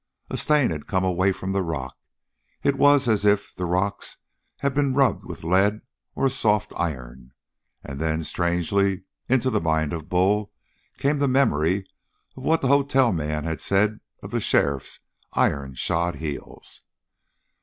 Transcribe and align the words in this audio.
A 0.31 0.37
stain 0.37 0.71
had 0.71 0.87
come 0.87 1.03
away 1.03 1.31
from 1.31 1.51
the 1.51 1.61
rock. 1.61 1.95
It 2.63 2.75
was 2.75 3.07
as 3.07 3.23
if 3.23 3.53
the 3.53 3.65
rocks 3.65 4.17
had 4.61 4.73
been 4.73 4.95
rubbed 4.95 5.23
with 5.23 5.43
lead 5.43 5.81
or 6.15 6.25
a 6.25 6.29
soft 6.31 6.73
iron. 6.75 7.33
And 7.83 7.99
then, 7.99 8.23
strangely, 8.23 9.03
into 9.29 9.51
the 9.51 9.61
mind 9.61 9.93
of 9.93 10.09
Bull 10.09 10.51
came 10.97 11.19
the 11.19 11.27
memory 11.27 11.85
of 12.35 12.41
what 12.41 12.61
the 12.61 12.67
hotel 12.67 13.13
man 13.13 13.43
had 13.43 13.61
said 13.61 13.99
of 14.23 14.31
the 14.31 14.41
sheriff's 14.41 14.97
iron 15.33 15.75
shod 15.75 16.15
heels. 16.15 16.81